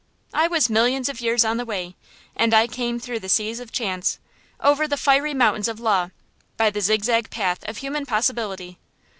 [0.33, 1.95] I was millions of years on the way,
[2.35, 4.17] and I came through the seas of chance,
[4.59, 6.09] over the fiery mountain of law,
[6.57, 8.79] by the zigzag path of human possibility.